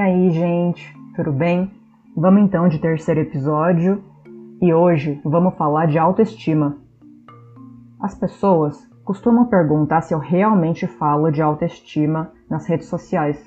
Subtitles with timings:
[0.00, 1.70] Aí, gente, tudo bem?
[2.16, 4.02] Vamos então de terceiro episódio
[4.60, 6.76] e hoje vamos falar de autoestima.
[8.00, 13.40] As pessoas costumam perguntar se eu realmente falo de autoestima nas redes sociais,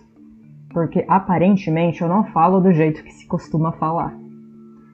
[0.71, 4.15] porque aparentemente eu não falo do jeito que se costuma falar.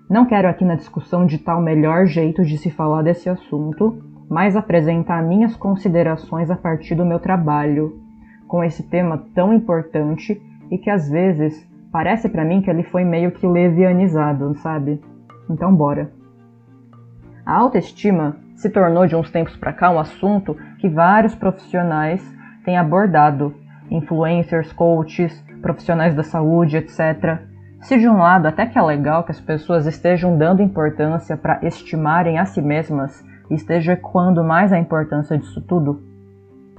[0.09, 4.55] Não quero aqui na discussão ditar o melhor jeito de se falar desse assunto, mas
[4.55, 8.01] apresentar minhas considerações a partir do meu trabalho
[8.47, 10.41] com esse tema tão importante
[10.73, 14.99] e que às vezes parece para mim que ele foi meio que levianizado, sabe?
[15.47, 16.09] Então bora.
[17.45, 22.27] A autoestima se tornou de uns tempos para cá um assunto que vários profissionais
[22.65, 23.53] têm abordado,
[23.91, 27.39] influencers, coaches, profissionais da saúde, etc.
[27.81, 31.59] Se de um lado até que é legal que as pessoas estejam dando importância para
[31.63, 36.01] estimarem a si mesmas e estejam ecoando mais a importância disso tudo,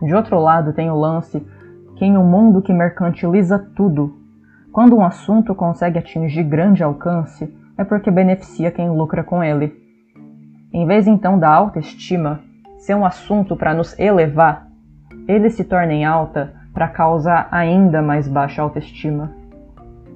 [0.03, 1.47] de outro lado tem o lance
[1.97, 4.19] que em um mundo que mercantiliza tudo,
[4.73, 9.73] quando um assunto consegue atingir grande alcance, é porque beneficia quem lucra com ele.
[10.73, 12.41] Em vez então da autoestima
[12.79, 14.69] ser um assunto para nos elevar,
[15.29, 19.33] ele se torna em alta para causar ainda mais baixa autoestima.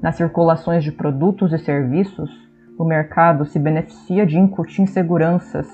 [0.02, 2.30] Nas circulações de produtos e serviços,
[2.76, 5.68] o mercado se beneficia de incutir inseguranças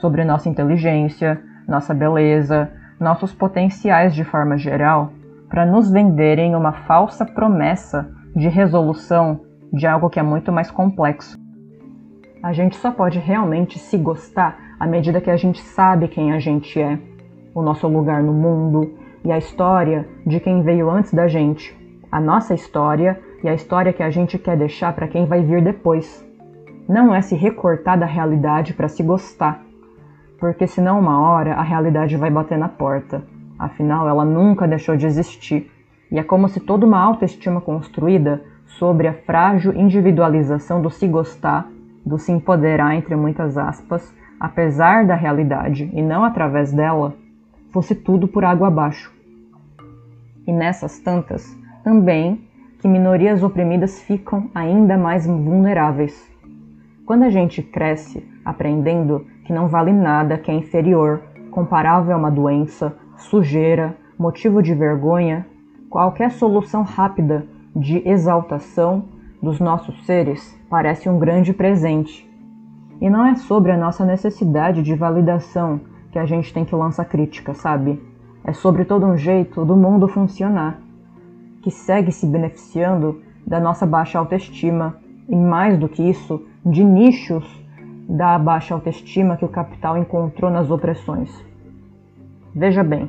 [0.00, 5.12] sobre nossa inteligência, nossa beleza, nossos potenciais de forma geral
[5.52, 11.38] para nos venderem uma falsa promessa de resolução de algo que é muito mais complexo.
[12.42, 16.38] A gente só pode realmente se gostar à medida que a gente sabe quem a
[16.38, 16.98] gente é,
[17.54, 21.76] o nosso lugar no mundo e a história de quem veio antes da gente,
[22.10, 25.62] a nossa história e a história que a gente quer deixar para quem vai vir
[25.62, 26.26] depois.
[26.88, 29.62] Não é se recortar da realidade para se gostar,
[30.40, 33.22] porque senão uma hora a realidade vai bater na porta
[33.62, 35.70] Afinal, ela nunca deixou de existir.
[36.10, 41.68] E é como se toda uma autoestima construída sobre a frágil individualização do se gostar,
[42.04, 47.14] do se empoderar, entre muitas aspas, apesar da realidade e não através dela,
[47.70, 49.12] fosse tudo por água abaixo.
[50.44, 52.40] E nessas tantas, também
[52.80, 56.28] que minorias oprimidas ficam ainda mais vulneráveis.
[57.06, 61.22] Quando a gente cresce aprendendo que não vale nada que é inferior,
[61.52, 65.46] comparável a uma doença, sujeira, motivo de vergonha,
[65.88, 69.04] qualquer solução rápida de exaltação
[69.42, 72.28] dos nossos seres parece um grande presente.
[73.00, 75.80] E não é sobre a nossa necessidade de validação
[76.12, 78.00] que a gente tem que lançar crítica, sabe?
[78.44, 80.78] É sobre todo um jeito do mundo funcionar,
[81.62, 84.96] que segue se beneficiando da nossa baixa autoestima
[85.28, 87.44] e, mais do que isso, de nichos
[88.08, 91.51] da baixa autoestima que o capital encontrou nas opressões.
[92.54, 93.08] Veja bem,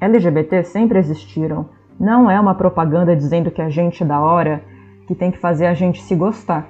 [0.00, 1.66] LGBT sempre existiram.
[1.98, 4.62] Não é uma propaganda dizendo que a gente é da hora
[5.06, 6.68] que tem que fazer a gente se gostar.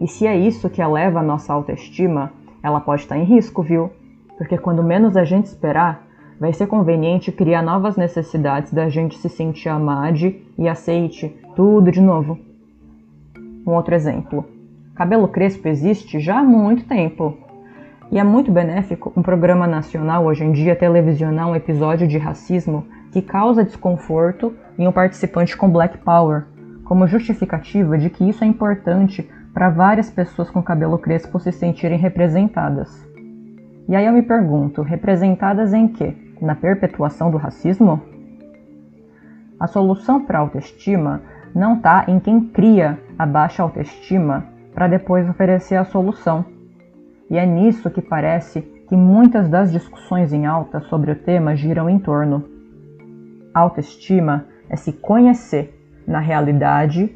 [0.00, 3.90] E se é isso que eleva a nossa autoestima, ela pode estar em risco, viu?
[4.36, 6.06] Porque quando menos a gente esperar,
[6.38, 12.00] vai ser conveniente criar novas necessidades da gente se sentir amado e aceite tudo de
[12.00, 12.38] novo.
[13.66, 14.44] Um outro exemplo.
[14.94, 17.36] Cabelo crespo existe já há muito tempo.
[18.10, 22.86] E é muito benéfico um programa nacional hoje em dia televisionar um episódio de racismo
[23.12, 26.46] que causa desconforto em um participante com Black Power,
[26.84, 31.98] como justificativa de que isso é importante para várias pessoas com cabelo crespo se sentirem
[31.98, 33.06] representadas.
[33.86, 36.16] E aí eu me pergunto, representadas em quê?
[36.40, 38.00] Na perpetuação do racismo?
[39.60, 41.20] A solução para a autoestima
[41.54, 46.57] não está em quem cria a baixa autoestima para depois oferecer a solução
[47.30, 51.88] e é nisso que parece que muitas das discussões em alta sobre o tema giram
[51.88, 52.44] em torno.
[53.52, 55.74] Autoestima é se conhecer
[56.06, 57.14] na realidade,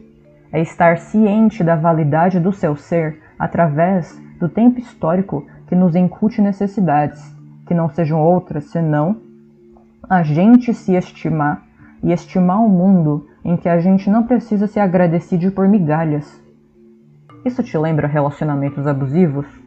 [0.53, 6.43] é estar ciente da validade do seu ser através do tempo histórico que nos incute
[6.43, 7.35] necessidades,
[7.67, 9.17] que não sejam outras senão
[10.11, 11.63] a gente se estimar
[12.03, 16.41] e estimar o um mundo em que a gente não precisa ser agradecido por migalhas.
[17.45, 19.62] Isso te lembra relacionamentos abusivos?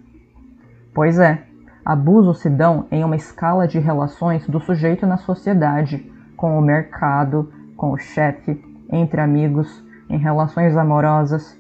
[0.95, 1.44] Pois é,
[1.83, 7.51] abusos se dão em uma escala de relações do sujeito na sociedade, com o mercado,
[7.75, 11.59] com o chefe, entre amigos, em relações amorosas.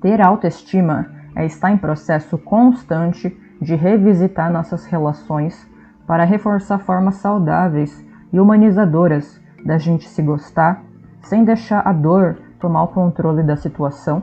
[0.00, 5.68] Ter autoestima é estar em processo constante de revisitar nossas relações
[6.06, 10.84] para reforçar formas saudáveis e humanizadoras da gente se gostar,
[11.20, 14.22] sem deixar a dor tomar o controle da situação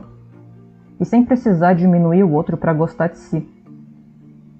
[0.98, 3.51] e sem precisar diminuir o outro para gostar de si.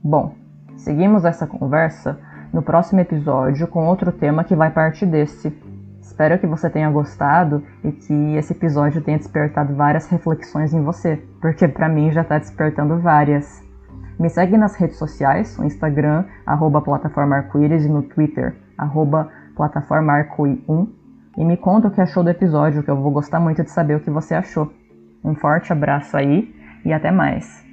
[0.05, 0.35] Bom,
[0.77, 2.19] seguimos essa conversa
[2.53, 5.57] no próximo episódio com outro tema que vai partir desse.
[6.01, 11.23] Espero que você tenha gostado e que esse episódio tenha despertado várias reflexões em você,
[11.41, 13.63] porque para mim já está despertando várias.
[14.19, 20.13] Me segue nas redes sociais, no Instagram, arroba plataforma arco-íris e no Twitter, arroba plataforma
[20.15, 20.89] arco-1
[21.39, 23.95] e me conta o que achou do episódio, que eu vou gostar muito de saber
[23.95, 24.73] o que você achou.
[25.25, 26.53] Um forte abraço aí
[26.85, 27.72] e até mais!